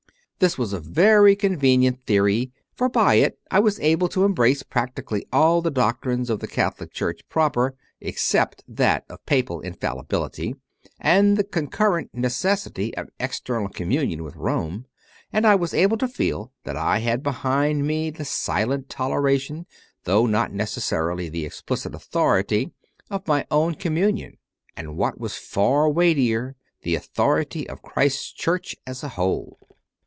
This 0.39 0.57
was 0.57 0.73
a 0.73 0.79
very 0.79 1.35
convenient 1.35 2.03
theory, 2.07 2.51
for 2.73 2.89
by 2.89 3.13
it 3.21 3.37
I 3.51 3.59
was 3.59 3.79
able 3.79 4.09
to 4.09 4.25
embrace 4.25 4.63
practically 4.63 5.23
all 5.31 5.61
the 5.61 5.69
doctrines 5.69 6.31
of 6.31 6.39
the 6.39 6.47
Catholic 6.47 6.91
Church 6.91 7.21
proper, 7.29 7.75
except 7.99 8.63
that 8.67 9.05
of 9.07 9.23
Papal 9.27 9.59
Infallibility 9.61 10.55
and 10.99 11.37
the 11.37 11.43
concurrent 11.43 12.11
neces 12.15 12.67
sity 12.67 12.91
of 12.95 13.09
external 13.19 13.69
communion 13.69 14.23
with 14.23 14.35
Rome; 14.35 14.87
and 15.31 15.45
I 15.45 15.53
was 15.53 15.75
able 15.75 15.99
to 15.99 16.07
feel 16.07 16.51
that 16.63 16.75
I 16.75 16.97
had 16.97 17.21
behind 17.21 17.85
me 17.85 18.09
the 18.09 18.25
silent 18.25 18.89
toleration, 18.89 19.67
though 20.05 20.25
not 20.25 20.51
necessarily 20.51 21.29
the 21.29 21.45
explicit 21.45 21.93
authority, 21.93 22.71
of 23.11 23.27
my 23.27 23.43
CONFESSIONS 23.43 23.45
OF 23.45 23.45
A 23.45 23.45
CONVERT 23.45 23.47
75 23.47 23.57
own 23.97 24.03
communion; 24.03 24.37
and, 24.75 24.97
what 24.97 25.19
was 25.19 25.35
far 25.35 25.87
weightier, 25.87 26.55
the 26.81 26.95
authority 26.95 27.69
of 27.69 27.83
Christ 27.83 28.15
s 28.25 28.31
Church 28.31 28.75
as 28.87 29.03
a 29.03 29.09
whole. 29.09 29.59